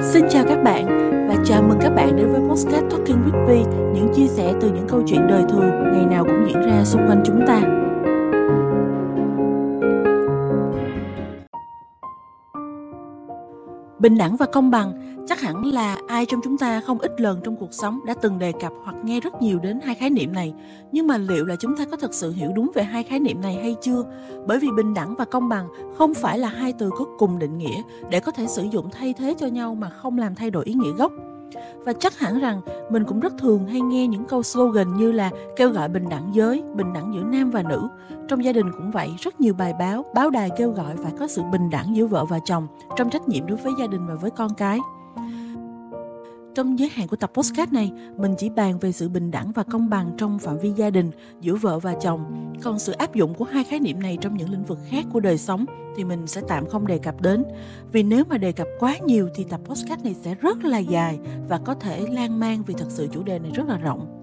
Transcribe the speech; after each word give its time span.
Xin 0.00 0.24
chào 0.30 0.44
các 0.48 0.62
bạn 0.64 0.86
và 1.28 1.34
chào 1.44 1.62
mừng 1.62 1.78
các 1.80 1.90
bạn 1.90 2.16
đến 2.16 2.32
với 2.32 2.40
Postcard 2.48 2.86
Talking 2.90 3.24
with 3.24 3.46
Vi, 3.46 3.64
những 3.94 4.08
chia 4.14 4.26
sẻ 4.26 4.52
từ 4.60 4.70
những 4.70 4.86
câu 4.88 5.02
chuyện 5.06 5.26
đời 5.26 5.42
thường 5.48 5.70
ngày 5.92 6.06
nào 6.06 6.24
cũng 6.24 6.46
diễn 6.46 6.62
ra 6.62 6.84
xung 6.84 7.06
quanh 7.06 7.22
chúng 7.26 7.40
ta. 7.46 7.60
Bình 13.98 14.18
đẳng 14.18 14.36
và 14.36 14.46
công 14.46 14.70
bằng 14.70 15.13
chắc 15.26 15.40
hẳn 15.40 15.64
là 15.64 15.98
ai 16.08 16.26
trong 16.26 16.40
chúng 16.44 16.58
ta 16.58 16.80
không 16.80 16.98
ít 16.98 17.20
lần 17.20 17.40
trong 17.44 17.56
cuộc 17.56 17.74
sống 17.74 18.00
đã 18.06 18.14
từng 18.22 18.38
đề 18.38 18.52
cập 18.52 18.72
hoặc 18.84 18.96
nghe 19.04 19.20
rất 19.20 19.42
nhiều 19.42 19.58
đến 19.58 19.80
hai 19.84 19.94
khái 19.94 20.10
niệm 20.10 20.32
này. 20.32 20.54
Nhưng 20.92 21.06
mà 21.06 21.16
liệu 21.16 21.44
là 21.44 21.56
chúng 21.56 21.76
ta 21.76 21.84
có 21.90 21.96
thực 21.96 22.14
sự 22.14 22.32
hiểu 22.32 22.50
đúng 22.54 22.70
về 22.74 22.82
hai 22.82 23.02
khái 23.02 23.20
niệm 23.20 23.40
này 23.40 23.54
hay 23.54 23.76
chưa? 23.82 24.04
Bởi 24.46 24.58
vì 24.58 24.68
bình 24.76 24.94
đẳng 24.94 25.14
và 25.14 25.24
công 25.24 25.48
bằng 25.48 25.68
không 25.98 26.14
phải 26.14 26.38
là 26.38 26.48
hai 26.48 26.72
từ 26.72 26.90
có 26.90 27.04
cùng 27.18 27.38
định 27.38 27.58
nghĩa 27.58 27.82
để 28.10 28.20
có 28.20 28.32
thể 28.32 28.46
sử 28.46 28.62
dụng 28.62 28.90
thay 28.92 29.12
thế 29.12 29.34
cho 29.38 29.46
nhau 29.46 29.74
mà 29.74 29.90
không 29.90 30.18
làm 30.18 30.34
thay 30.34 30.50
đổi 30.50 30.64
ý 30.64 30.74
nghĩa 30.74 30.92
gốc 30.92 31.12
và 31.84 31.92
chắc 31.92 32.18
hẳn 32.18 32.40
rằng 32.40 32.60
mình 32.90 33.04
cũng 33.04 33.20
rất 33.20 33.32
thường 33.38 33.66
hay 33.66 33.80
nghe 33.80 34.06
những 34.06 34.24
câu 34.24 34.42
slogan 34.42 34.96
như 34.96 35.12
là 35.12 35.30
kêu 35.56 35.70
gọi 35.70 35.88
bình 35.88 36.08
đẳng 36.08 36.30
giới, 36.32 36.62
bình 36.74 36.92
đẳng 36.92 37.14
giữa 37.14 37.22
nam 37.24 37.50
và 37.50 37.62
nữ. 37.62 37.88
Trong 38.28 38.44
gia 38.44 38.52
đình 38.52 38.72
cũng 38.72 38.90
vậy, 38.90 39.10
rất 39.18 39.40
nhiều 39.40 39.54
bài 39.54 39.74
báo, 39.78 40.04
báo 40.14 40.30
đài 40.30 40.50
kêu 40.56 40.70
gọi 40.70 40.96
phải 40.96 41.12
có 41.18 41.26
sự 41.26 41.42
bình 41.52 41.70
đẳng 41.70 41.96
giữa 41.96 42.06
vợ 42.06 42.24
và 42.24 42.38
chồng 42.44 42.66
trong 42.96 43.10
trách 43.10 43.28
nhiệm 43.28 43.46
đối 43.46 43.56
với 43.56 43.72
gia 43.78 43.86
đình 43.86 44.06
và 44.06 44.14
với 44.14 44.30
con 44.30 44.54
cái. 44.54 44.78
Trong 46.54 46.78
giới 46.78 46.88
hạn 46.88 47.08
của 47.08 47.16
tập 47.16 47.30
podcast 47.34 47.72
này, 47.72 47.92
mình 48.16 48.34
chỉ 48.38 48.50
bàn 48.50 48.78
về 48.78 48.92
sự 48.92 49.08
bình 49.08 49.30
đẳng 49.30 49.52
và 49.52 49.62
công 49.62 49.90
bằng 49.90 50.10
trong 50.18 50.38
phạm 50.38 50.58
vi 50.58 50.70
gia 50.70 50.90
đình 50.90 51.10
giữa 51.40 51.54
vợ 51.54 51.78
và 51.78 51.94
chồng. 52.02 52.52
Còn 52.62 52.78
sự 52.78 52.92
áp 52.92 53.14
dụng 53.14 53.34
của 53.34 53.44
hai 53.44 53.64
khái 53.64 53.80
niệm 53.80 54.00
này 54.00 54.18
trong 54.20 54.36
những 54.36 54.50
lĩnh 54.50 54.64
vực 54.64 54.78
khác 54.88 55.04
của 55.12 55.20
đời 55.20 55.38
sống 55.38 55.64
thì 55.96 56.04
mình 56.04 56.26
sẽ 56.26 56.40
tạm 56.48 56.66
không 56.66 56.86
đề 56.86 56.98
cập 56.98 57.20
đến. 57.20 57.44
Vì 57.92 58.02
nếu 58.02 58.24
mà 58.28 58.38
đề 58.38 58.52
cập 58.52 58.66
quá 58.78 58.98
nhiều 58.98 59.28
thì 59.34 59.44
tập 59.44 59.60
podcast 59.64 60.04
này 60.04 60.14
sẽ 60.22 60.34
rất 60.34 60.64
là 60.64 60.78
dài 60.78 61.18
và 61.48 61.58
có 61.58 61.74
thể 61.74 62.06
lan 62.10 62.40
man 62.40 62.62
vì 62.66 62.74
thật 62.74 62.88
sự 62.88 63.08
chủ 63.12 63.22
đề 63.22 63.38
này 63.38 63.50
rất 63.54 63.68
là 63.68 63.76
rộng. 63.76 64.20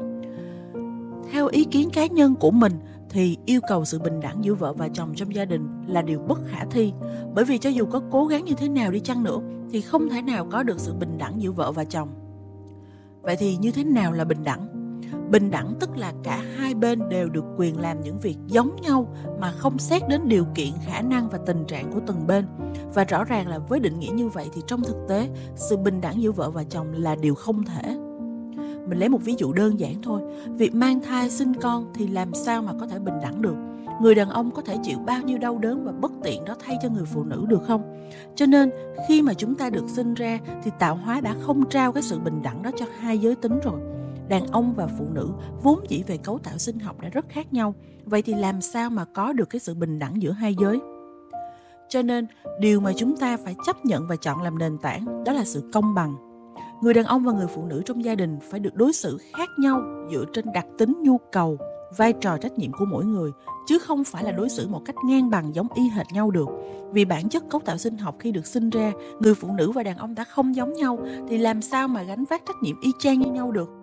Theo 1.31 1.47
ý 1.47 1.63
kiến 1.63 1.89
cá 1.89 2.05
nhân 2.05 2.35
của 2.35 2.51
mình 2.51 2.73
thì 3.11 3.37
yêu 3.45 3.61
cầu 3.67 3.85
sự 3.85 3.99
bình 3.99 4.19
đẳng 4.19 4.43
giữa 4.43 4.53
vợ 4.53 4.73
và 4.73 4.89
chồng 4.93 5.13
trong 5.15 5.35
gia 5.35 5.45
đình 5.45 5.67
là 5.87 6.01
điều 6.01 6.19
bất 6.19 6.39
khả 6.47 6.65
thi. 6.71 6.93
Bởi 7.33 7.45
vì 7.45 7.57
cho 7.57 7.69
dù 7.69 7.85
có 7.85 8.01
cố 8.11 8.25
gắng 8.25 8.45
như 8.45 8.53
thế 8.53 8.69
nào 8.69 8.91
đi 8.91 8.99
chăng 8.99 9.23
nữa 9.23 9.39
thì 9.71 9.81
không 9.81 10.09
thể 10.09 10.21
nào 10.21 10.47
có 10.51 10.63
được 10.63 10.79
sự 10.79 10.93
bình 10.93 11.17
đẳng 11.17 11.41
giữa 11.41 11.51
vợ 11.51 11.71
và 11.71 11.83
chồng. 11.83 12.09
Vậy 13.21 13.35
thì 13.39 13.57
như 13.57 13.71
thế 13.71 13.83
nào 13.83 14.11
là 14.11 14.23
bình 14.23 14.43
đẳng? 14.43 14.67
Bình 15.31 15.51
đẳng 15.51 15.73
tức 15.79 15.97
là 15.97 16.13
cả 16.23 16.43
hai 16.57 16.73
bên 16.73 17.09
đều 17.09 17.29
được 17.29 17.43
quyền 17.57 17.79
làm 17.79 18.01
những 18.01 18.17
việc 18.19 18.37
giống 18.47 18.75
nhau 18.81 19.15
mà 19.39 19.51
không 19.51 19.77
xét 19.77 20.01
đến 20.07 20.21
điều 20.27 20.45
kiện, 20.55 20.71
khả 20.85 21.01
năng 21.01 21.29
và 21.29 21.39
tình 21.45 21.65
trạng 21.65 21.91
của 21.91 21.99
từng 22.07 22.27
bên. 22.27 22.45
Và 22.93 23.03
rõ 23.03 23.23
ràng 23.23 23.47
là 23.47 23.59
với 23.59 23.79
định 23.79 23.99
nghĩa 23.99 24.11
như 24.11 24.29
vậy 24.29 24.49
thì 24.53 24.61
trong 24.67 24.83
thực 24.83 25.05
tế, 25.09 25.29
sự 25.55 25.77
bình 25.77 26.01
đẳng 26.01 26.21
giữa 26.21 26.31
vợ 26.31 26.51
và 26.51 26.63
chồng 26.63 26.93
là 26.93 27.15
điều 27.15 27.35
không 27.35 27.63
thể. 27.63 27.97
Mình 28.87 28.99
lấy 28.99 29.09
một 29.09 29.19
ví 29.23 29.35
dụ 29.37 29.53
đơn 29.53 29.79
giản 29.79 30.01
thôi. 30.03 30.21
Việc 30.57 30.75
mang 30.75 31.01
thai 31.01 31.29
sinh 31.29 31.53
con 31.53 31.91
thì 31.93 32.07
làm 32.07 32.33
sao 32.33 32.61
mà 32.61 32.73
có 32.79 32.87
thể 32.87 32.99
bình 32.99 33.15
đẳng 33.23 33.41
được? 33.41 33.55
người 34.01 34.15
đàn 34.15 34.29
ông 34.29 34.51
có 34.51 34.61
thể 34.61 34.77
chịu 34.83 34.99
bao 34.99 35.21
nhiêu 35.21 35.37
đau 35.37 35.57
đớn 35.57 35.85
và 35.85 35.91
bất 35.91 36.11
tiện 36.23 36.45
đó 36.45 36.55
thay 36.59 36.77
cho 36.81 36.89
người 36.89 37.05
phụ 37.05 37.23
nữ 37.23 37.45
được 37.47 37.63
không? 37.67 38.09
Cho 38.35 38.45
nên, 38.45 38.71
khi 39.07 39.21
mà 39.21 39.33
chúng 39.33 39.55
ta 39.55 39.69
được 39.69 39.89
sinh 39.89 40.13
ra 40.13 40.39
thì 40.63 40.71
tạo 40.79 40.95
hóa 40.95 41.21
đã 41.21 41.35
không 41.41 41.69
trao 41.69 41.91
cái 41.91 42.03
sự 42.03 42.19
bình 42.19 42.41
đẳng 42.41 42.63
đó 42.63 42.71
cho 42.77 42.85
hai 42.99 43.17
giới 43.17 43.35
tính 43.35 43.59
rồi. 43.63 43.81
Đàn 44.29 44.47
ông 44.47 44.73
và 44.73 44.87
phụ 44.87 45.05
nữ 45.13 45.29
vốn 45.63 45.79
chỉ 45.87 46.03
về 46.03 46.17
cấu 46.17 46.39
tạo 46.39 46.57
sinh 46.57 46.79
học 46.79 47.01
đã 47.01 47.09
rất 47.09 47.25
khác 47.29 47.53
nhau. 47.53 47.73
Vậy 48.05 48.21
thì 48.21 48.33
làm 48.33 48.61
sao 48.61 48.89
mà 48.89 49.05
có 49.05 49.33
được 49.33 49.49
cái 49.49 49.59
sự 49.59 49.73
bình 49.73 49.99
đẳng 49.99 50.21
giữa 50.21 50.31
hai 50.31 50.55
giới? 50.59 50.79
Cho 51.89 52.01
nên, 52.01 52.27
điều 52.59 52.79
mà 52.79 52.93
chúng 52.97 53.17
ta 53.17 53.37
phải 53.37 53.55
chấp 53.65 53.85
nhận 53.85 54.07
và 54.07 54.15
chọn 54.15 54.41
làm 54.41 54.57
nền 54.57 54.77
tảng 54.77 55.23
đó 55.23 55.33
là 55.33 55.43
sự 55.45 55.69
công 55.73 55.93
bằng 55.93 56.30
người 56.81 56.93
đàn 56.93 57.05
ông 57.05 57.23
và 57.23 57.31
người 57.31 57.47
phụ 57.47 57.65
nữ 57.65 57.81
trong 57.85 58.03
gia 58.03 58.15
đình 58.15 58.39
phải 58.49 58.59
được 58.59 58.75
đối 58.75 58.93
xử 58.93 59.17
khác 59.37 59.49
nhau 59.59 59.81
dựa 60.11 60.25
trên 60.33 60.45
đặc 60.53 60.65
tính, 60.77 60.97
nhu 61.01 61.17
cầu, 61.31 61.57
vai 61.97 62.13
trò, 62.13 62.37
trách 62.37 62.57
nhiệm 62.57 62.71
của 62.71 62.85
mỗi 62.85 63.05
người, 63.05 63.31
chứ 63.67 63.79
không 63.79 64.03
phải 64.03 64.23
là 64.23 64.31
đối 64.31 64.49
xử 64.49 64.67
một 64.67 64.81
cách 64.85 64.95
ngang 65.07 65.29
bằng, 65.29 65.55
giống 65.55 65.67
y 65.75 65.89
hệt 65.89 66.05
nhau 66.13 66.31
được. 66.31 66.47
Vì 66.91 67.05
bản 67.05 67.29
chất 67.29 67.43
cấu 67.49 67.61
tạo 67.65 67.77
sinh 67.77 67.97
học 67.97 68.15
khi 68.19 68.31
được 68.31 68.47
sinh 68.47 68.69
ra, 68.69 68.91
người 69.19 69.35
phụ 69.35 69.47
nữ 69.57 69.71
và 69.71 69.83
đàn 69.83 69.97
ông 69.97 70.15
đã 70.15 70.23
không 70.23 70.55
giống 70.55 70.73
nhau, 70.73 70.99
thì 71.29 71.37
làm 71.37 71.61
sao 71.61 71.87
mà 71.87 72.03
gánh 72.03 72.25
vác 72.29 72.41
trách 72.45 72.55
nhiệm 72.61 72.75
y 72.81 72.91
chang 72.99 73.19
như 73.19 73.31
nhau 73.31 73.51
được? 73.51 73.80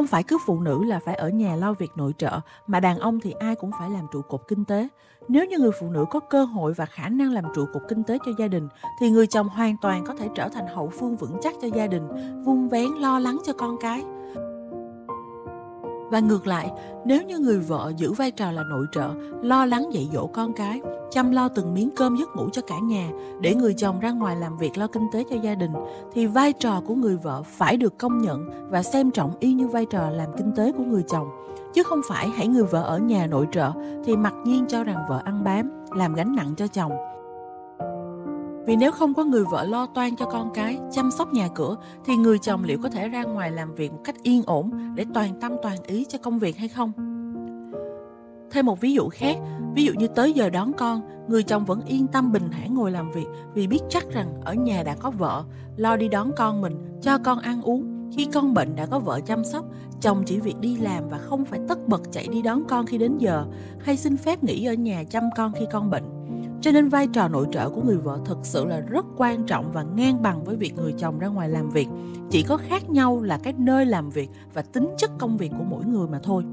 Không 0.00 0.06
phải 0.06 0.22
cứ 0.22 0.38
phụ 0.46 0.60
nữ 0.60 0.84
là 0.84 1.00
phải 1.04 1.14
ở 1.14 1.28
nhà 1.28 1.56
lo 1.56 1.72
việc 1.72 1.90
nội 1.96 2.14
trợ, 2.18 2.40
mà 2.66 2.80
đàn 2.80 2.98
ông 2.98 3.20
thì 3.20 3.32
ai 3.32 3.54
cũng 3.54 3.70
phải 3.78 3.90
làm 3.90 4.06
trụ 4.12 4.22
cột 4.22 4.40
kinh 4.48 4.64
tế. 4.64 4.88
Nếu 5.28 5.44
như 5.44 5.58
người 5.58 5.70
phụ 5.80 5.90
nữ 5.90 6.04
có 6.10 6.20
cơ 6.20 6.44
hội 6.44 6.72
và 6.72 6.86
khả 6.86 7.08
năng 7.08 7.32
làm 7.32 7.44
trụ 7.54 7.66
cột 7.72 7.82
kinh 7.88 8.02
tế 8.02 8.18
cho 8.26 8.32
gia 8.38 8.48
đình, 8.48 8.68
thì 9.00 9.10
người 9.10 9.26
chồng 9.26 9.48
hoàn 9.48 9.76
toàn 9.82 10.04
có 10.06 10.14
thể 10.14 10.28
trở 10.34 10.48
thành 10.48 10.66
hậu 10.66 10.88
phương 10.88 11.16
vững 11.16 11.38
chắc 11.42 11.54
cho 11.62 11.68
gia 11.74 11.86
đình, 11.86 12.08
vun 12.44 12.68
vén 12.68 12.88
lo 13.00 13.18
lắng 13.18 13.38
cho 13.44 13.52
con 13.52 13.76
cái. 13.80 14.04
Và 16.10 16.20
ngược 16.20 16.46
lại, 16.46 16.70
nếu 17.04 17.22
như 17.22 17.38
người 17.38 17.58
vợ 17.58 17.92
giữ 17.96 18.12
vai 18.12 18.30
trò 18.30 18.50
là 18.50 18.62
nội 18.62 18.86
trợ, 18.92 19.10
lo 19.42 19.66
lắng 19.66 19.88
dạy 19.92 20.08
dỗ 20.12 20.26
con 20.26 20.52
cái, 20.52 20.80
chăm 21.10 21.30
lo 21.30 21.48
từng 21.48 21.74
miếng 21.74 21.90
cơm 21.96 22.16
giấc 22.16 22.36
ngủ 22.36 22.48
cho 22.52 22.62
cả 22.62 22.78
nhà, 22.78 23.10
để 23.40 23.54
người 23.54 23.74
chồng 23.74 24.00
ra 24.00 24.10
ngoài 24.10 24.36
làm 24.36 24.58
việc 24.58 24.78
lo 24.78 24.86
kinh 24.86 25.06
tế 25.12 25.24
cho 25.30 25.36
gia 25.42 25.54
đình, 25.54 25.72
thì 26.12 26.26
vai 26.26 26.52
trò 26.52 26.80
của 26.86 26.94
người 26.94 27.16
vợ 27.16 27.42
phải 27.42 27.76
được 27.76 27.98
công 27.98 28.18
nhận 28.18 28.68
và 28.70 28.82
xem 28.82 29.10
trọng 29.10 29.32
y 29.40 29.52
như 29.52 29.68
vai 29.68 29.86
trò 29.86 30.10
làm 30.10 30.28
kinh 30.36 30.52
tế 30.56 30.72
của 30.72 30.84
người 30.84 31.02
chồng. 31.08 31.28
Chứ 31.74 31.82
không 31.82 32.00
phải 32.08 32.28
hãy 32.28 32.48
người 32.48 32.64
vợ 32.64 32.82
ở 32.82 32.98
nhà 32.98 33.26
nội 33.26 33.46
trợ 33.52 33.72
thì 34.04 34.16
mặc 34.16 34.34
nhiên 34.44 34.64
cho 34.68 34.84
rằng 34.84 35.04
vợ 35.08 35.20
ăn 35.24 35.44
bám, 35.44 35.70
làm 35.96 36.14
gánh 36.14 36.36
nặng 36.36 36.54
cho 36.56 36.66
chồng, 36.66 36.92
vì 38.70 38.76
nếu 38.76 38.92
không 38.92 39.14
có 39.14 39.24
người 39.24 39.44
vợ 39.44 39.64
lo 39.64 39.86
toan 39.86 40.16
cho 40.16 40.26
con 40.26 40.50
cái, 40.54 40.78
chăm 40.92 41.10
sóc 41.10 41.32
nhà 41.32 41.48
cửa 41.54 41.76
thì 42.04 42.16
người 42.16 42.38
chồng 42.38 42.64
liệu 42.64 42.78
có 42.82 42.88
thể 42.88 43.08
ra 43.08 43.24
ngoài 43.24 43.50
làm 43.50 43.74
việc 43.74 43.92
một 43.92 44.00
cách 44.04 44.14
yên 44.22 44.42
ổn 44.46 44.70
để 44.94 45.04
toàn 45.14 45.40
tâm 45.40 45.52
toàn 45.62 45.76
ý 45.86 46.06
cho 46.08 46.18
công 46.18 46.38
việc 46.38 46.56
hay 46.56 46.68
không? 46.68 46.92
Thêm 48.50 48.66
một 48.66 48.80
ví 48.80 48.92
dụ 48.92 49.08
khác, 49.08 49.36
ví 49.74 49.84
dụ 49.84 49.92
như 49.92 50.06
tới 50.08 50.32
giờ 50.32 50.50
đón 50.50 50.72
con, 50.72 51.00
người 51.28 51.42
chồng 51.42 51.64
vẫn 51.64 51.80
yên 51.86 52.06
tâm 52.06 52.32
bình 52.32 52.48
thản 52.52 52.74
ngồi 52.74 52.90
làm 52.90 53.10
việc 53.10 53.26
vì 53.54 53.66
biết 53.66 53.80
chắc 53.88 54.10
rằng 54.10 54.40
ở 54.44 54.54
nhà 54.54 54.82
đã 54.82 54.94
có 54.94 55.10
vợ, 55.10 55.44
lo 55.76 55.96
đi 55.96 56.08
đón 56.08 56.30
con 56.36 56.60
mình, 56.60 56.74
cho 57.02 57.18
con 57.18 57.38
ăn 57.38 57.62
uống. 57.62 58.10
Khi 58.16 58.28
con 58.32 58.54
bệnh 58.54 58.76
đã 58.76 58.86
có 58.86 58.98
vợ 58.98 59.20
chăm 59.20 59.44
sóc, 59.44 59.64
chồng 60.00 60.22
chỉ 60.26 60.40
việc 60.40 60.60
đi 60.60 60.76
làm 60.76 61.08
và 61.08 61.18
không 61.18 61.44
phải 61.44 61.60
tất 61.68 61.88
bật 61.88 62.00
chạy 62.12 62.28
đi 62.28 62.42
đón 62.42 62.62
con 62.68 62.86
khi 62.86 62.98
đến 62.98 63.18
giờ, 63.18 63.44
hay 63.80 63.96
xin 63.96 64.16
phép 64.16 64.44
nghỉ 64.44 64.64
ở 64.64 64.74
nhà 64.74 65.04
chăm 65.10 65.24
con 65.36 65.52
khi 65.52 65.66
con 65.72 65.90
bệnh. 65.90 66.19
Cho 66.60 66.72
nên 66.72 66.88
vai 66.88 67.06
trò 67.06 67.28
nội 67.28 67.46
trợ 67.52 67.70
của 67.70 67.82
người 67.82 67.96
vợ 67.96 68.18
thực 68.24 68.38
sự 68.42 68.64
là 68.64 68.80
rất 68.80 69.06
quan 69.16 69.46
trọng 69.46 69.72
và 69.72 69.82
ngang 69.82 70.22
bằng 70.22 70.44
với 70.44 70.56
việc 70.56 70.74
người 70.76 70.94
chồng 70.98 71.18
ra 71.18 71.28
ngoài 71.28 71.48
làm 71.48 71.70
việc. 71.70 71.88
Chỉ 72.30 72.42
có 72.42 72.56
khác 72.56 72.90
nhau 72.90 73.22
là 73.22 73.38
cái 73.42 73.54
nơi 73.58 73.86
làm 73.86 74.10
việc 74.10 74.30
và 74.54 74.62
tính 74.62 74.88
chất 74.98 75.10
công 75.18 75.36
việc 75.36 75.52
của 75.58 75.64
mỗi 75.64 75.84
người 75.84 76.08
mà 76.08 76.20
thôi. 76.22 76.44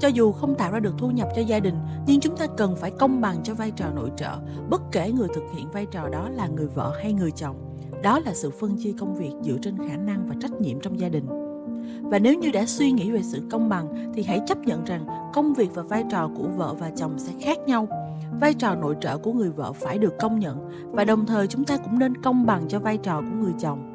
Cho 0.00 0.08
dù 0.08 0.32
không 0.32 0.54
tạo 0.54 0.72
ra 0.72 0.80
được 0.80 0.94
thu 0.98 1.10
nhập 1.10 1.28
cho 1.36 1.42
gia 1.42 1.60
đình, 1.60 1.74
nhưng 2.06 2.20
chúng 2.20 2.36
ta 2.36 2.46
cần 2.56 2.76
phải 2.76 2.90
công 2.90 3.20
bằng 3.20 3.42
cho 3.42 3.54
vai 3.54 3.70
trò 3.70 3.90
nội 3.90 4.10
trợ, 4.16 4.38
bất 4.70 4.82
kể 4.92 5.12
người 5.12 5.28
thực 5.34 5.44
hiện 5.54 5.70
vai 5.70 5.86
trò 5.86 6.08
đó 6.08 6.28
là 6.28 6.48
người 6.48 6.66
vợ 6.66 6.92
hay 7.02 7.12
người 7.12 7.30
chồng. 7.30 7.56
Đó 8.02 8.18
là 8.18 8.34
sự 8.34 8.50
phân 8.50 8.76
chia 8.76 8.92
công 8.98 9.14
việc 9.14 9.32
dựa 9.42 9.56
trên 9.62 9.78
khả 9.88 9.96
năng 9.96 10.26
và 10.28 10.34
trách 10.40 10.52
nhiệm 10.60 10.80
trong 10.80 11.00
gia 11.00 11.08
đình. 11.08 11.37
Và 12.10 12.18
nếu 12.18 12.34
như 12.34 12.50
đã 12.50 12.66
suy 12.66 12.92
nghĩ 12.92 13.10
về 13.10 13.22
sự 13.22 13.42
công 13.50 13.68
bằng 13.68 14.12
thì 14.14 14.22
hãy 14.22 14.40
chấp 14.46 14.58
nhận 14.58 14.84
rằng 14.84 15.06
công 15.34 15.54
việc 15.54 15.74
và 15.74 15.82
vai 15.82 16.04
trò 16.10 16.30
của 16.36 16.48
vợ 16.56 16.74
và 16.78 16.90
chồng 16.96 17.18
sẽ 17.18 17.32
khác 17.40 17.58
nhau. 17.66 17.88
Vai 18.40 18.54
trò 18.54 18.74
nội 18.74 18.96
trợ 19.00 19.18
của 19.18 19.32
người 19.32 19.50
vợ 19.50 19.72
phải 19.72 19.98
được 19.98 20.14
công 20.18 20.38
nhận 20.38 20.70
và 20.90 21.04
đồng 21.04 21.26
thời 21.26 21.46
chúng 21.46 21.64
ta 21.64 21.76
cũng 21.76 21.98
nên 21.98 22.22
công 22.22 22.46
bằng 22.46 22.68
cho 22.68 22.78
vai 22.78 22.98
trò 22.98 23.20
của 23.20 23.36
người 23.42 23.52
chồng. 23.60 23.92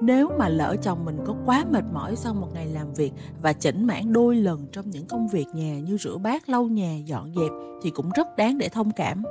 Nếu 0.00 0.30
mà 0.38 0.48
lỡ 0.48 0.76
chồng 0.82 1.04
mình 1.04 1.18
có 1.26 1.34
quá 1.46 1.64
mệt 1.70 1.84
mỏi 1.92 2.16
sau 2.16 2.34
một 2.34 2.48
ngày 2.54 2.66
làm 2.66 2.94
việc 2.94 3.12
và 3.42 3.52
chỉnh 3.52 3.86
mãn 3.86 4.12
đôi 4.12 4.36
lần 4.36 4.66
trong 4.72 4.90
những 4.90 5.06
công 5.06 5.28
việc 5.28 5.46
nhà 5.54 5.78
như 5.78 5.96
rửa 5.96 6.16
bát, 6.16 6.48
lau 6.48 6.64
nhà, 6.64 6.96
dọn 7.04 7.32
dẹp 7.36 7.50
thì 7.82 7.90
cũng 7.90 8.10
rất 8.14 8.36
đáng 8.36 8.58
để 8.58 8.68
thông 8.68 8.90
cảm. 8.90 9.22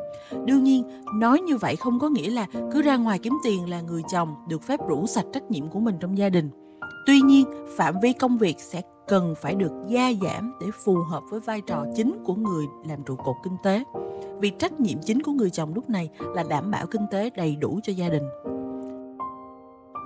Đương 0.46 0.64
nhiên, 0.64 0.84
nói 1.20 1.42
như 1.42 1.58
vậy 1.58 1.76
không 1.76 2.00
có 2.00 2.10
nghĩa 2.10 2.30
là 2.30 2.48
cứ 2.72 2.81
ra 2.81 2.98
ngoài 2.98 3.20
kiếm 3.20 3.34
tiền 3.44 3.70
là 3.70 3.81
người 3.81 4.02
chồng 4.12 4.36
được 4.50 4.64
phép 4.64 4.80
rũ 4.88 5.08
sạch 5.08 5.26
trách 5.34 5.52
nhiệm 5.52 5.68
của 5.68 5.80
mình 5.80 5.96
trong 6.00 6.18
gia 6.18 6.30
đình 6.30 6.65
Tuy 7.06 7.22
nhiên, 7.22 7.46
phạm 7.78 7.96
vi 8.02 8.13
công 8.13 8.38
việc 8.38 8.60
sẽ 8.60 8.81
cần 9.07 9.36
phải 9.42 9.56
được 9.56 9.72
gia 9.88 10.12
giảm 10.22 10.54
để 10.62 10.68
phù 10.86 10.96
hợp 10.96 11.24
với 11.30 11.40
vai 11.40 11.62
trò 11.62 11.86
chính 11.96 12.24
của 12.25 12.36
người 12.36 12.66
làm 12.90 13.04
trụ 13.04 13.16
cột 13.16 13.36
kinh 13.44 13.57
tế. 13.63 13.84
Vì 14.40 14.50
trách 14.50 14.80
nhiệm 14.80 14.98
chính 15.06 15.22
của 15.22 15.31
người 15.31 15.50
chồng 15.50 15.74
lúc 15.75 15.90
này 15.90 16.10
là 16.19 16.44
đảm 16.50 16.72
bảo 16.72 16.86
kinh 16.88 17.02
tế 17.12 17.30
đầy 17.30 17.56
đủ 17.56 17.80
cho 17.84 17.94
gia 17.94 18.10
đình. 18.10 18.24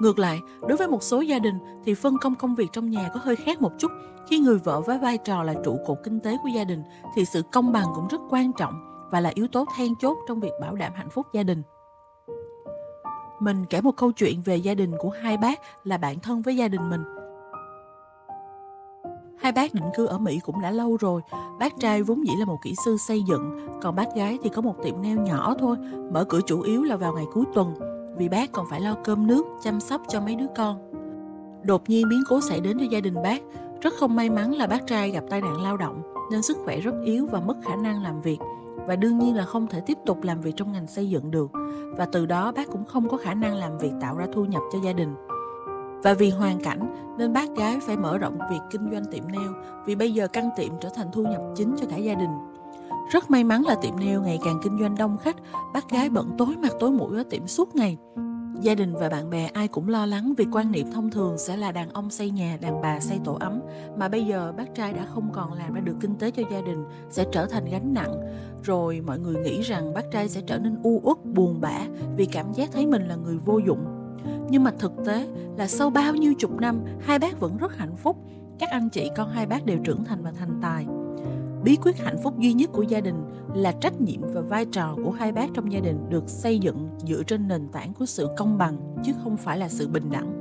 Ngược 0.01 0.19
lại, 0.19 0.39
đối 0.67 0.77
với 0.77 0.87
một 0.87 1.03
số 1.03 1.21
gia 1.21 1.39
đình 1.39 1.55
thì 1.85 1.93
phân 1.93 2.17
công 2.21 2.35
công 2.35 2.55
việc 2.55 2.67
trong 2.73 2.89
nhà 2.89 3.09
có 3.13 3.19
hơi 3.23 3.35
khác 3.35 3.61
một 3.61 3.71
chút. 3.77 3.91
Khi 4.29 4.39
người 4.39 4.57
vợ 4.57 4.81
với 4.81 4.97
vai 4.97 5.17
trò 5.17 5.43
là 5.43 5.53
trụ 5.63 5.77
cột 5.85 5.97
kinh 6.03 6.19
tế 6.19 6.37
của 6.43 6.49
gia 6.49 6.63
đình 6.63 6.83
thì 7.15 7.25
sự 7.25 7.41
công 7.51 7.71
bằng 7.71 7.87
cũng 7.95 8.07
rất 8.07 8.21
quan 8.29 8.51
trọng 8.57 8.73
và 9.11 9.19
là 9.19 9.31
yếu 9.35 9.47
tố 9.47 9.65
then 9.77 9.95
chốt 10.01 10.17
trong 10.27 10.39
việc 10.39 10.51
bảo 10.61 10.75
đảm 10.75 10.93
hạnh 10.95 11.09
phúc 11.09 11.27
gia 11.33 11.43
đình. 11.43 11.63
Mình 13.39 13.65
kể 13.65 13.81
một 13.81 13.95
câu 13.97 14.11
chuyện 14.11 14.41
về 14.41 14.55
gia 14.55 14.73
đình 14.73 14.91
của 14.99 15.09
hai 15.09 15.37
bác 15.37 15.59
là 15.83 15.97
bạn 15.97 16.19
thân 16.19 16.41
với 16.41 16.55
gia 16.55 16.67
đình 16.67 16.89
mình. 16.89 17.03
Hai 19.37 19.51
bác 19.51 19.73
định 19.73 19.89
cư 19.97 20.05
ở 20.05 20.17
Mỹ 20.17 20.39
cũng 20.39 20.61
đã 20.61 20.71
lâu 20.71 20.97
rồi. 20.97 21.21
Bác 21.59 21.79
trai 21.79 22.03
vốn 22.03 22.27
dĩ 22.27 22.33
là 22.39 22.45
một 22.45 22.57
kỹ 22.63 22.73
sư 22.85 22.97
xây 22.97 23.23
dựng, 23.29 23.67
còn 23.81 23.95
bác 23.95 24.15
gái 24.15 24.37
thì 24.43 24.49
có 24.49 24.61
một 24.61 24.75
tiệm 24.83 25.01
nail 25.01 25.19
nhỏ 25.19 25.55
thôi, 25.59 25.77
mở 26.11 26.23
cửa 26.23 26.39
chủ 26.45 26.61
yếu 26.61 26.83
là 26.83 26.95
vào 26.95 27.13
ngày 27.13 27.25
cuối 27.33 27.45
tuần, 27.53 27.73
vì 28.17 28.29
bác 28.29 28.51
còn 28.51 28.65
phải 28.69 28.81
lo 28.81 28.95
cơm 29.03 29.27
nước, 29.27 29.45
chăm 29.63 29.79
sóc 29.79 30.01
cho 30.07 30.21
mấy 30.21 30.35
đứa 30.35 30.47
con. 30.57 30.91
Đột 31.63 31.89
nhiên 31.89 32.09
biến 32.09 32.19
cố 32.29 32.41
xảy 32.41 32.59
đến 32.59 32.77
cho 32.79 32.85
gia 32.91 32.99
đình 32.99 33.15
bác. 33.23 33.41
Rất 33.81 33.93
không 33.93 34.15
may 34.15 34.29
mắn 34.29 34.53
là 34.53 34.67
bác 34.67 34.87
trai 34.87 35.11
gặp 35.11 35.23
tai 35.29 35.41
nạn 35.41 35.61
lao 35.61 35.77
động, 35.77 36.01
nên 36.31 36.41
sức 36.41 36.57
khỏe 36.65 36.79
rất 36.79 36.95
yếu 37.05 37.27
và 37.31 37.39
mất 37.39 37.55
khả 37.63 37.75
năng 37.75 38.03
làm 38.03 38.21
việc 38.21 38.39
và 38.87 38.95
đương 38.95 39.17
nhiên 39.19 39.35
là 39.35 39.45
không 39.45 39.67
thể 39.67 39.81
tiếp 39.81 39.97
tục 40.05 40.23
làm 40.23 40.41
việc 40.41 40.53
trong 40.55 40.71
ngành 40.71 40.87
xây 40.87 41.09
dựng 41.09 41.31
được 41.31 41.51
và 41.97 42.05
từ 42.11 42.25
đó 42.25 42.51
bác 42.51 42.67
cũng 42.71 42.85
không 42.85 43.09
có 43.09 43.17
khả 43.17 43.33
năng 43.33 43.55
làm 43.55 43.77
việc 43.77 43.91
tạo 44.01 44.17
ra 44.17 44.25
thu 44.33 44.45
nhập 44.45 44.61
cho 44.73 44.79
gia 44.83 44.93
đình 44.93 45.15
và 46.03 46.13
vì 46.13 46.29
hoàn 46.29 46.59
cảnh 46.59 47.13
nên 47.17 47.33
bác 47.33 47.55
gái 47.55 47.79
phải 47.79 47.97
mở 47.97 48.17
rộng 48.17 48.37
việc 48.49 48.59
kinh 48.71 48.91
doanh 48.91 49.05
tiệm 49.11 49.23
nail 49.31 49.49
vì 49.85 49.95
bây 49.95 50.13
giờ 50.13 50.27
căn 50.27 50.49
tiệm 50.57 50.69
trở 50.81 50.89
thành 50.95 51.07
thu 51.13 51.23
nhập 51.23 51.41
chính 51.55 51.75
cho 51.79 51.85
cả 51.89 51.97
gia 51.97 52.13
đình. 52.13 52.29
Rất 53.11 53.31
may 53.31 53.43
mắn 53.43 53.63
là 53.65 53.75
tiệm 53.81 53.99
nail 53.99 54.19
ngày 54.19 54.39
càng 54.43 54.59
kinh 54.63 54.79
doanh 54.79 54.95
đông 54.95 55.17
khách, 55.17 55.35
bác 55.73 55.89
gái 55.89 56.09
bận 56.09 56.35
tối 56.37 56.55
mặt 56.61 56.71
tối 56.79 56.91
mũi 56.91 57.17
ở 57.17 57.23
tiệm 57.29 57.47
suốt 57.47 57.75
ngày. 57.75 57.97
Gia 58.61 58.75
đình 58.75 58.93
và 58.93 59.09
bạn 59.09 59.29
bè 59.29 59.49
ai 59.53 59.67
cũng 59.67 59.89
lo 59.89 60.05
lắng 60.05 60.33
vì 60.37 60.45
quan 60.51 60.71
niệm 60.71 60.91
thông 60.91 61.11
thường 61.11 61.37
sẽ 61.37 61.57
là 61.57 61.71
đàn 61.71 61.89
ông 61.89 62.09
xây 62.09 62.31
nhà, 62.31 62.57
đàn 62.61 62.81
bà 62.81 62.99
xây 62.99 63.19
tổ 63.23 63.37
ấm. 63.39 63.61
Mà 63.97 64.07
bây 64.07 64.25
giờ 64.25 64.53
bác 64.57 64.75
trai 64.75 64.93
đã 64.93 65.05
không 65.05 65.31
còn 65.33 65.53
làm 65.53 65.73
ra 65.73 65.81
được 65.81 65.95
kinh 66.01 66.15
tế 66.15 66.31
cho 66.31 66.43
gia 66.51 66.61
đình, 66.61 66.83
sẽ 67.09 67.25
trở 67.31 67.45
thành 67.45 67.65
gánh 67.65 67.93
nặng. 67.93 68.21
Rồi 68.63 69.01
mọi 69.01 69.19
người 69.19 69.35
nghĩ 69.35 69.61
rằng 69.61 69.93
bác 69.93 70.11
trai 70.11 70.29
sẽ 70.29 70.41
trở 70.41 70.59
nên 70.59 70.79
u 70.83 71.01
uất, 71.03 71.25
buồn 71.25 71.61
bã 71.61 71.79
vì 72.17 72.25
cảm 72.25 72.53
giác 72.53 72.69
thấy 72.71 72.85
mình 72.85 73.07
là 73.07 73.15
người 73.15 73.37
vô 73.37 73.57
dụng. 73.57 73.85
Nhưng 74.49 74.63
mà 74.63 74.71
thực 74.79 74.91
tế 75.05 75.27
là 75.57 75.67
sau 75.67 75.89
bao 75.89 76.15
nhiêu 76.15 76.33
chục 76.39 76.51
năm, 76.59 76.81
hai 77.01 77.19
bác 77.19 77.39
vẫn 77.39 77.57
rất 77.57 77.77
hạnh 77.77 77.95
phúc. 77.95 78.17
Các 78.59 78.69
anh 78.69 78.89
chị 78.89 79.09
con 79.17 79.29
hai 79.29 79.45
bác 79.45 79.65
đều 79.65 79.77
trưởng 79.83 80.03
thành 80.03 80.23
và 80.23 80.31
thành 80.31 80.59
tài 80.61 80.85
bí 81.63 81.77
quyết 81.83 81.97
hạnh 81.97 82.17
phúc 82.23 82.39
duy 82.39 82.53
nhất 82.53 82.69
của 82.73 82.81
gia 82.81 82.99
đình 82.99 83.23
là 83.53 83.71
trách 83.71 84.01
nhiệm 84.01 84.21
và 84.33 84.41
vai 84.41 84.65
trò 84.65 84.95
của 85.03 85.11
hai 85.11 85.31
bác 85.31 85.53
trong 85.53 85.71
gia 85.71 85.79
đình 85.79 86.09
được 86.09 86.29
xây 86.29 86.59
dựng 86.59 86.89
dựa 87.07 87.23
trên 87.23 87.47
nền 87.47 87.67
tảng 87.67 87.93
của 87.93 88.05
sự 88.05 88.27
công 88.37 88.57
bằng, 88.57 88.77
chứ 89.03 89.11
không 89.23 89.37
phải 89.37 89.57
là 89.57 89.69
sự 89.69 89.87
bình 89.87 90.09
đẳng. 90.11 90.33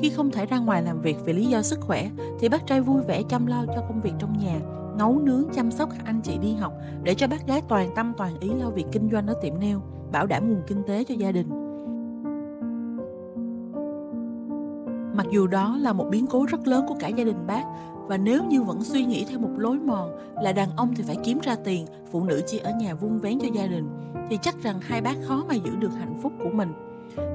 Khi 0.00 0.10
không 0.10 0.30
thể 0.30 0.46
ra 0.46 0.58
ngoài 0.58 0.82
làm 0.82 1.00
việc 1.00 1.16
vì 1.24 1.32
lý 1.32 1.46
do 1.46 1.62
sức 1.62 1.80
khỏe, 1.80 2.10
thì 2.40 2.48
bác 2.48 2.66
trai 2.66 2.80
vui 2.80 3.02
vẻ 3.02 3.22
chăm 3.22 3.46
lo 3.46 3.64
cho 3.66 3.84
công 3.88 4.00
việc 4.00 4.12
trong 4.18 4.38
nhà 4.38 4.60
nấu 4.98 5.18
nướng 5.18 5.44
chăm 5.54 5.70
sóc 5.70 5.88
các 5.90 6.04
anh 6.04 6.20
chị 6.20 6.38
đi 6.38 6.54
học 6.54 6.72
để 7.02 7.14
cho 7.14 7.28
bác 7.28 7.46
gái 7.46 7.62
toàn 7.68 7.90
tâm 7.96 8.12
toàn 8.16 8.40
ý 8.40 8.50
lo 8.60 8.70
việc 8.70 8.86
kinh 8.92 9.08
doanh 9.12 9.26
ở 9.26 9.34
tiệm 9.42 9.60
nail, 9.60 9.76
bảo 10.12 10.26
đảm 10.26 10.48
nguồn 10.48 10.62
kinh 10.66 10.82
tế 10.86 11.04
cho 11.04 11.14
gia 11.14 11.32
đình. 11.32 11.48
Mặc 15.16 15.26
dù 15.30 15.46
đó 15.46 15.76
là 15.80 15.92
một 15.92 16.06
biến 16.10 16.26
cố 16.26 16.46
rất 16.46 16.66
lớn 16.66 16.84
của 16.88 16.94
cả 17.00 17.08
gia 17.08 17.24
đình 17.24 17.46
bác 17.46 17.62
và 18.08 18.16
nếu 18.16 18.44
như 18.44 18.62
vẫn 18.62 18.84
suy 18.84 19.04
nghĩ 19.04 19.24
theo 19.28 19.38
một 19.38 19.50
lối 19.56 19.78
mòn 19.78 20.16
là 20.42 20.52
đàn 20.52 20.68
ông 20.76 20.94
thì 20.94 21.02
phải 21.02 21.16
kiếm 21.24 21.38
ra 21.42 21.56
tiền, 21.64 21.86
phụ 22.10 22.24
nữ 22.24 22.42
chỉ 22.46 22.58
ở 22.58 22.72
nhà 22.80 22.94
vun 22.94 23.18
vén 23.18 23.38
cho 23.40 23.48
gia 23.54 23.66
đình, 23.66 23.88
thì 24.30 24.38
chắc 24.42 24.62
rằng 24.62 24.80
hai 24.80 25.00
bác 25.00 25.14
khó 25.26 25.44
mà 25.48 25.54
giữ 25.54 25.76
được 25.76 25.90
hạnh 25.98 26.14
phúc 26.22 26.32
của 26.38 26.50
mình. 26.50 26.72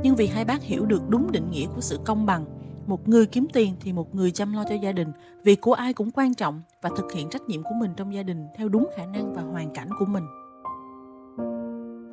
Nhưng 0.04 0.16
vì 0.16 0.28
hai 0.28 0.46
bác 0.46 0.64
hiểu 0.64 0.86
được 0.86 1.10
đúng 1.10 1.32
định 1.32 1.52
nghĩa 1.52 1.66
của 1.76 1.82
sự 1.82 2.00
công 2.06 2.26
bằng, 2.26 2.46
một 2.88 3.08
người 3.08 3.26
kiếm 3.26 3.48
tiền 3.54 3.76
thì 3.80 3.94
một 3.94 4.16
người 4.16 4.32
chăm 4.32 4.54
lo 4.54 4.64
cho 4.70 4.76
gia 4.76 4.92
đình 4.92 5.12
việc 5.44 5.62
của 5.62 5.74
ai 5.74 5.94
cũng 5.94 6.12
quan 6.12 6.34
trọng 6.34 6.62
và 6.82 6.90
thực 6.98 7.12
hiện 7.12 7.30
trách 7.30 7.42
nhiệm 7.42 7.64
của 7.64 7.76
mình 7.80 7.92
trong 7.98 8.14
gia 8.14 8.24
đình 8.24 8.48
theo 8.58 8.70
đúng 8.70 8.90
khả 8.98 9.06
năng 9.06 9.34
và 9.34 9.42
hoàn 9.42 9.70
cảnh 9.74 9.90
của 10.00 10.06
mình. 10.06 10.24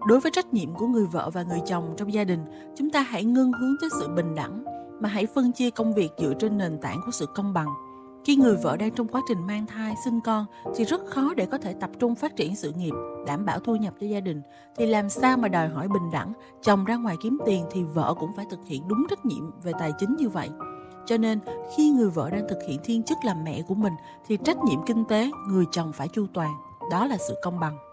Đối 0.09 0.21
với 0.21 0.33
trách 0.35 0.55
nhiệm 0.55 0.75
của 0.75 0.87
người 0.87 1.07
vợ 1.07 1.31
và 1.31 1.43
người 1.43 1.61
chồng 1.67 1.95
trong 1.97 2.13
gia 2.13 2.25
đình, 2.25 2.45
chúng 2.77 2.91
ta 2.91 3.01
hãy 3.01 3.25
ngưng 3.25 3.53
hướng 3.53 3.77
tới 3.81 3.91
sự 4.01 4.09
bình 4.09 4.35
đẳng, 4.35 4.65
mà 5.01 5.09
hãy 5.09 5.27
phân 5.27 5.53
chia 5.53 5.71
công 5.71 5.95
việc 5.95 6.13
dựa 6.19 6.35
trên 6.35 6.59
nền 6.59 6.79
tảng 6.79 7.01
của 7.07 7.11
sự 7.13 7.27
công 7.35 7.53
bằng 7.53 7.69
khi 8.31 8.37
người 8.37 8.57
vợ 8.57 8.77
đang 8.77 8.91
trong 8.91 9.09
quá 9.09 9.21
trình 9.29 9.47
mang 9.47 9.67
thai, 9.67 9.95
sinh 10.05 10.21
con 10.21 10.47
thì 10.77 10.85
rất 10.85 11.01
khó 11.07 11.35
để 11.37 11.47
có 11.47 11.59
thể 11.59 11.75
tập 11.81 11.91
trung 11.99 12.15
phát 12.15 12.37
triển 12.37 12.57
sự 12.57 12.73
nghiệp, 12.73 12.93
đảm 13.27 13.45
bảo 13.45 13.59
thu 13.61 13.77
nhập 13.77 13.95
cho 14.01 14.07
gia 14.07 14.21
đình. 14.21 14.43
Thì 14.77 14.87
làm 14.87 15.09
sao 15.09 15.37
mà 15.37 15.49
đòi 15.49 15.69
hỏi 15.69 15.89
bình 15.89 16.11
đẳng, 16.13 16.33
chồng 16.63 16.85
ra 16.85 16.97
ngoài 16.97 17.17
kiếm 17.23 17.39
tiền 17.47 17.65
thì 17.71 17.83
vợ 17.83 18.15
cũng 18.21 18.31
phải 18.37 18.47
thực 18.51 18.61
hiện 18.67 18.89
đúng 18.89 19.07
trách 19.11 19.27
nhiệm 19.27 19.51
về 19.63 19.73
tài 19.79 19.93
chính 19.99 20.17
như 20.17 20.29
vậy. 20.29 20.49
Cho 21.07 21.17
nên 21.17 21.39
khi 21.77 21.91
người 21.91 22.11
vợ 22.11 22.31
đang 22.31 22.49
thực 22.49 22.59
hiện 22.69 22.81
thiên 22.85 23.03
chức 23.03 23.19
làm 23.25 23.45
mẹ 23.45 23.63
của 23.63 23.75
mình 23.75 23.93
thì 24.27 24.39
trách 24.45 24.65
nhiệm 24.65 24.87
kinh 24.87 25.05
tế 25.05 25.31
người 25.49 25.65
chồng 25.73 25.93
phải 25.93 26.09
chu 26.09 26.27
toàn. 26.35 26.55
Đó 26.91 27.07
là 27.07 27.17
sự 27.29 27.35
công 27.43 27.61
bằng. 27.61 27.90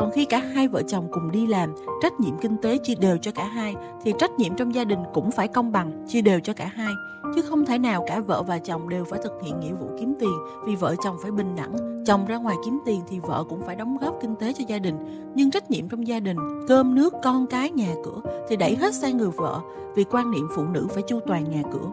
Còn 0.00 0.10
khi 0.10 0.24
cả 0.24 0.38
hai 0.54 0.68
vợ 0.68 0.82
chồng 0.82 1.08
cùng 1.10 1.30
đi 1.30 1.46
làm, 1.46 1.74
trách 2.02 2.20
nhiệm 2.20 2.38
kinh 2.40 2.56
tế 2.62 2.78
chia 2.78 2.94
đều 2.94 3.18
cho 3.18 3.30
cả 3.30 3.44
hai 3.44 3.74
thì 4.02 4.12
trách 4.18 4.30
nhiệm 4.38 4.56
trong 4.56 4.74
gia 4.74 4.84
đình 4.84 4.98
cũng 5.14 5.30
phải 5.30 5.48
công 5.48 5.72
bằng, 5.72 6.04
chia 6.08 6.20
đều 6.20 6.40
cho 6.40 6.52
cả 6.52 6.70
hai. 6.74 6.92
Chứ 7.34 7.42
không 7.42 7.66
thể 7.66 7.78
nào 7.78 8.04
cả 8.06 8.20
vợ 8.20 8.42
và 8.42 8.58
chồng 8.58 8.88
đều 8.88 9.04
phải 9.04 9.20
thực 9.22 9.32
hiện 9.42 9.60
nghĩa 9.60 9.72
vụ 9.72 9.90
kiếm 9.98 10.14
tiền 10.20 10.32
vì 10.66 10.76
vợ 10.76 10.94
chồng 11.04 11.16
phải 11.22 11.30
bình 11.30 11.56
đẳng. 11.56 12.02
Chồng 12.06 12.26
ra 12.26 12.36
ngoài 12.36 12.56
kiếm 12.64 12.78
tiền 12.86 13.00
thì 13.08 13.20
vợ 13.20 13.44
cũng 13.48 13.62
phải 13.66 13.76
đóng 13.76 13.96
góp 14.00 14.18
kinh 14.22 14.36
tế 14.36 14.52
cho 14.52 14.64
gia 14.68 14.78
đình. 14.78 14.96
Nhưng 15.34 15.50
trách 15.50 15.70
nhiệm 15.70 15.88
trong 15.88 16.06
gia 16.06 16.20
đình, 16.20 16.36
cơm 16.68 16.94
nước, 16.94 17.14
con 17.22 17.46
cái, 17.46 17.70
nhà 17.70 17.94
cửa 18.04 18.20
thì 18.48 18.56
đẩy 18.56 18.76
hết 18.76 18.94
sang 18.94 19.16
người 19.16 19.30
vợ 19.30 19.60
vì 19.94 20.04
quan 20.04 20.30
niệm 20.30 20.48
phụ 20.56 20.64
nữ 20.64 20.86
phải 20.90 21.02
chu 21.08 21.20
toàn 21.26 21.50
nhà 21.50 21.62
cửa. 21.72 21.90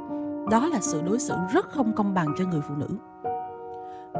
Đó 0.52 0.68
là 0.68 0.80
sự 0.82 1.02
đối 1.02 1.20
xử 1.20 1.34
rất 1.54 1.66
không 1.72 1.94
công 1.96 2.14
bằng 2.14 2.28
cho 2.38 2.46
người 2.46 2.62
phụ 2.68 2.76
nữ. 2.76 2.88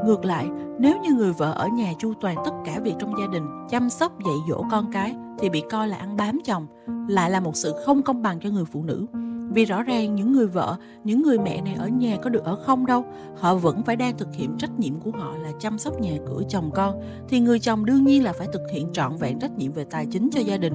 Ngược 0.06 0.24
lại, 0.24 0.48
nếu 0.78 1.00
như 1.00 1.14
người 1.14 1.32
vợ 1.32 1.52
ở 1.52 1.68
nhà 1.68 1.92
chu 1.98 2.12
toàn 2.20 2.36
tất 2.44 2.50
cả 2.64 2.80
việc 2.82 2.94
trong 2.98 3.12
gia 3.20 3.26
đình, 3.26 3.46
chăm 3.68 3.90
sóc 3.90 4.12
dạy 4.26 4.36
dỗ 4.48 4.64
con 4.70 4.92
cái 4.92 5.16
thì 5.38 5.50
bị 5.50 5.62
coi 5.70 5.88
là 5.88 5.96
ăn 5.96 6.16
bám 6.16 6.38
chồng, 6.44 6.66
lại 7.08 7.30
là 7.30 7.40
một 7.40 7.56
sự 7.56 7.74
không 7.86 8.02
công 8.02 8.22
bằng 8.22 8.40
cho 8.40 8.50
người 8.50 8.64
phụ 8.64 8.82
nữ. 8.82 9.06
Vì 9.50 9.64
rõ 9.64 9.82
ràng 9.82 10.14
những 10.14 10.32
người 10.32 10.46
vợ, 10.46 10.76
những 11.04 11.22
người 11.22 11.38
mẹ 11.38 11.60
này 11.60 11.74
ở 11.74 11.88
nhà 11.88 12.16
có 12.22 12.30
được 12.30 12.44
ở 12.44 12.56
không 12.56 12.86
đâu, 12.86 13.04
họ 13.36 13.54
vẫn 13.54 13.82
phải 13.82 13.96
đang 13.96 14.18
thực 14.18 14.34
hiện 14.34 14.56
trách 14.58 14.78
nhiệm 14.78 15.00
của 15.00 15.10
họ 15.10 15.34
là 15.42 15.52
chăm 15.60 15.78
sóc 15.78 16.00
nhà 16.00 16.16
cửa 16.26 16.42
chồng 16.48 16.70
con, 16.74 17.00
thì 17.28 17.40
người 17.40 17.58
chồng 17.58 17.84
đương 17.84 18.04
nhiên 18.04 18.24
là 18.24 18.32
phải 18.38 18.48
thực 18.52 18.62
hiện 18.72 18.88
trọn 18.92 19.16
vẹn 19.16 19.38
trách 19.38 19.58
nhiệm 19.58 19.72
về 19.72 19.84
tài 19.84 20.06
chính 20.06 20.30
cho 20.32 20.40
gia 20.40 20.56
đình. 20.56 20.74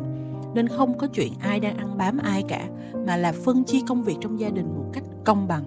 Nên 0.54 0.68
không 0.68 0.98
có 0.98 1.08
chuyện 1.08 1.34
ai 1.40 1.60
đang 1.60 1.78
ăn 1.78 1.98
bám 1.98 2.18
ai 2.18 2.44
cả, 2.48 2.68
mà 3.08 3.18
là 3.18 3.34
phân 3.46 3.64
chia 3.64 3.80
công 3.88 4.04
việc 4.04 4.16
trong 4.22 4.40
gia 4.40 4.50
đình 4.50 4.75
một 4.78 4.86
cách 4.94 5.04
công 5.25 5.48
bằng. 5.48 5.64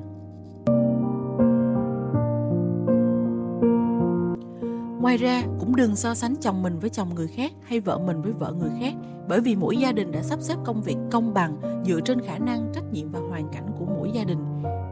Ngoài 5.06 5.16
ra, 5.16 5.42
cũng 5.58 5.76
đừng 5.76 5.96
so 5.96 6.14
sánh 6.14 6.34
chồng 6.40 6.62
mình 6.62 6.78
với 6.78 6.90
chồng 6.90 7.14
người 7.14 7.28
khác 7.28 7.52
hay 7.62 7.80
vợ 7.80 7.98
mình 7.98 8.22
với 8.22 8.32
vợ 8.32 8.54
người 8.58 8.70
khác, 8.80 8.94
bởi 9.28 9.40
vì 9.40 9.56
mỗi 9.56 9.76
gia 9.76 9.92
đình 9.92 10.12
đã 10.12 10.22
sắp 10.22 10.38
xếp 10.42 10.54
công 10.64 10.82
việc 10.82 10.96
công 11.10 11.34
bằng 11.34 11.82
dựa 11.86 12.00
trên 12.00 12.20
khả 12.20 12.38
năng, 12.38 12.72
trách 12.74 12.92
nhiệm 12.92 13.12
và 13.12 13.20
hoàn 13.20 13.48
cảnh 13.52 13.66
của 13.78 13.84
mỗi 13.84 14.10
gia 14.14 14.24
đình. 14.24 14.38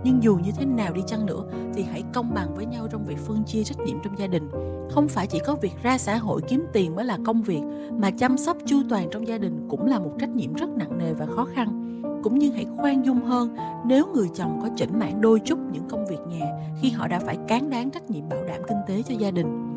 Nhưng 0.04 0.22
dù 0.22 0.36
như 0.36 0.50
thế 0.56 0.64
nào 0.64 0.92
đi 0.92 1.02
chăng 1.06 1.26
nữa 1.26 1.44
thì 1.74 1.82
hãy 1.82 2.02
công 2.12 2.34
bằng 2.34 2.54
với 2.54 2.66
nhau 2.66 2.88
trong 2.90 3.04
việc 3.06 3.18
phân 3.18 3.44
chia 3.44 3.64
trách 3.64 3.78
nhiệm 3.86 3.96
trong 4.04 4.18
gia 4.18 4.26
đình. 4.26 4.50
Không 4.90 5.08
phải 5.08 5.26
chỉ 5.26 5.38
có 5.46 5.54
việc 5.54 5.82
ra 5.82 5.98
xã 5.98 6.16
hội 6.16 6.40
kiếm 6.48 6.66
tiền 6.72 6.96
mới 6.96 7.04
là 7.04 7.18
công 7.26 7.42
việc, 7.42 7.62
mà 7.92 8.10
chăm 8.10 8.38
sóc 8.38 8.56
chu 8.66 8.82
toàn 8.90 9.08
trong 9.10 9.28
gia 9.28 9.38
đình 9.38 9.66
cũng 9.68 9.86
là 9.86 9.98
một 9.98 10.12
trách 10.20 10.30
nhiệm 10.30 10.54
rất 10.54 10.68
nặng 10.76 10.98
nề 10.98 11.12
và 11.12 11.26
khó 11.26 11.44
khăn 11.54 11.80
cũng 12.22 12.38
như 12.38 12.52
hãy 12.52 12.66
khoan 12.76 13.06
dung 13.06 13.24
hơn 13.24 13.56
nếu 13.86 14.06
người 14.14 14.28
chồng 14.34 14.58
có 14.62 14.68
chỉnh 14.76 14.98
mãn 14.98 15.20
đôi 15.20 15.40
chút 15.40 15.58
những 15.72 15.88
công 15.88 16.06
việc 16.06 16.20
nhà 16.28 16.46
khi 16.80 16.90
họ 16.90 17.08
đã 17.08 17.18
phải 17.18 17.38
cán 17.48 17.70
đáng 17.70 17.90
trách 17.90 18.10
nhiệm 18.10 18.28
bảo 18.28 18.44
đảm 18.44 18.60
kinh 18.68 18.78
tế 18.86 19.02
cho 19.02 19.14
gia 19.18 19.30
đình 19.30 19.73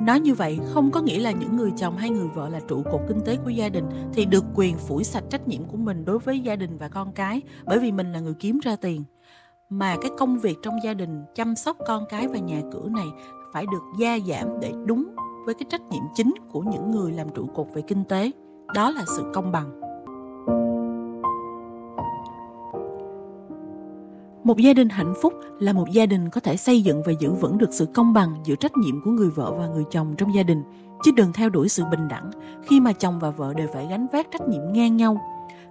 Nói 0.00 0.20
như 0.20 0.34
vậy 0.34 0.58
không 0.64 0.90
có 0.90 1.00
nghĩa 1.00 1.18
là 1.18 1.30
những 1.30 1.56
người 1.56 1.72
chồng 1.76 1.96
hay 1.96 2.10
người 2.10 2.28
vợ 2.28 2.48
là 2.48 2.60
trụ 2.68 2.82
cột 2.82 3.00
kinh 3.08 3.20
tế 3.24 3.36
của 3.36 3.50
gia 3.50 3.68
đình 3.68 3.84
thì 4.12 4.24
được 4.24 4.44
quyền 4.54 4.78
phủi 4.78 5.04
sạch 5.04 5.24
trách 5.30 5.48
nhiệm 5.48 5.64
của 5.64 5.76
mình 5.76 6.04
đối 6.04 6.18
với 6.18 6.40
gia 6.40 6.56
đình 6.56 6.78
và 6.78 6.88
con 6.88 7.12
cái, 7.12 7.42
bởi 7.64 7.78
vì 7.78 7.92
mình 7.92 8.12
là 8.12 8.20
người 8.20 8.34
kiếm 8.34 8.58
ra 8.62 8.76
tiền. 8.76 9.04
Mà 9.70 9.96
cái 10.02 10.10
công 10.18 10.38
việc 10.38 10.58
trong 10.62 10.74
gia 10.84 10.94
đình, 10.94 11.22
chăm 11.34 11.56
sóc 11.56 11.76
con 11.86 12.04
cái 12.08 12.28
và 12.28 12.38
nhà 12.38 12.60
cửa 12.72 12.88
này 12.88 13.06
phải 13.52 13.66
được 13.72 13.82
gia 13.98 14.18
giảm 14.18 14.60
để 14.60 14.72
đúng 14.86 15.06
với 15.46 15.54
cái 15.54 15.66
trách 15.70 15.82
nhiệm 15.90 16.02
chính 16.14 16.34
của 16.52 16.60
những 16.60 16.90
người 16.90 17.12
làm 17.12 17.26
trụ 17.34 17.46
cột 17.54 17.66
về 17.74 17.82
kinh 17.82 18.04
tế. 18.04 18.30
Đó 18.74 18.90
là 18.90 19.04
sự 19.16 19.22
công 19.34 19.52
bằng. 19.52 19.87
Một 24.48 24.58
gia 24.58 24.72
đình 24.72 24.88
hạnh 24.88 25.14
phúc 25.22 25.32
là 25.58 25.72
một 25.72 25.90
gia 25.90 26.06
đình 26.06 26.30
có 26.30 26.40
thể 26.40 26.56
xây 26.56 26.82
dựng 26.82 27.02
và 27.06 27.12
giữ 27.20 27.32
vững 27.32 27.58
được 27.58 27.68
sự 27.72 27.86
công 27.94 28.12
bằng 28.12 28.34
giữa 28.44 28.54
trách 28.54 28.76
nhiệm 28.76 29.02
của 29.04 29.10
người 29.10 29.30
vợ 29.30 29.54
và 29.58 29.66
người 29.66 29.84
chồng 29.90 30.14
trong 30.18 30.34
gia 30.34 30.42
đình, 30.42 30.62
chứ 31.02 31.10
đừng 31.16 31.32
theo 31.32 31.48
đuổi 31.48 31.68
sự 31.68 31.84
bình 31.90 32.08
đẳng 32.08 32.30
khi 32.62 32.80
mà 32.80 32.92
chồng 32.92 33.18
và 33.18 33.30
vợ 33.30 33.54
đều 33.54 33.68
phải 33.74 33.86
gánh 33.90 34.06
vác 34.12 34.30
trách 34.30 34.48
nhiệm 34.48 34.72
ngang 34.72 34.96
nhau. 34.96 35.18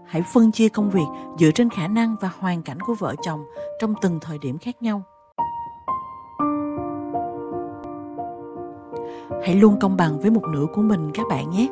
Hãy 0.06 0.24
phân 0.34 0.52
chia 0.52 0.70
công 0.70 0.90
việc 0.90 1.06
dựa 1.40 1.52
trên 1.56 1.70
khả 1.70 1.88
năng 1.88 2.16
và 2.22 2.32
hoàn 2.40 2.62
cảnh 2.62 2.80
của 2.80 2.96
vợ 3.00 3.16
chồng 3.22 3.46
trong 3.82 3.94
từng 4.02 4.20
thời 4.22 4.38
điểm 4.38 4.58
khác 4.58 4.82
nhau. 4.82 5.02
Hãy 9.44 9.56
luôn 9.56 9.80
công 9.80 9.98
bằng 9.98 10.20
với 10.20 10.32
một 10.32 10.44
nửa 10.54 10.66
của 10.74 10.82
mình 10.82 11.12
các 11.14 11.26
bạn 11.30 11.50
nhé. 11.50 11.68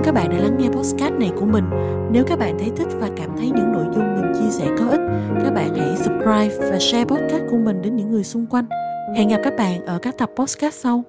Ơn 0.00 0.04
các 0.04 0.14
bạn 0.14 0.30
đã 0.30 0.38
lắng 0.38 0.56
nghe 0.58 0.68
podcast 0.68 1.14
này 1.14 1.30
của 1.40 1.46
mình. 1.46 1.64
Nếu 2.12 2.24
các 2.26 2.38
bạn 2.38 2.58
thấy 2.58 2.70
thích 2.76 2.88
và 3.00 3.08
cảm 3.16 3.30
thấy 3.38 3.50
những 3.50 3.72
nội 3.72 3.84
dung 3.94 4.14
mình 4.14 4.32
chia 4.34 4.50
sẻ 4.50 4.66
có 4.78 4.86
ích, 4.90 5.00
các 5.42 5.50
bạn 5.50 5.74
hãy 5.74 5.96
subscribe 5.96 6.70
và 6.70 6.78
share 6.78 7.04
podcast 7.04 7.42
của 7.50 7.56
mình 7.56 7.82
đến 7.82 7.96
những 7.96 8.10
người 8.10 8.24
xung 8.24 8.46
quanh. 8.46 8.64
Hẹn 9.16 9.28
gặp 9.28 9.40
các 9.44 9.52
bạn 9.58 9.86
ở 9.86 9.98
các 10.02 10.18
tập 10.18 10.30
podcast 10.36 10.74
sau. 10.74 11.04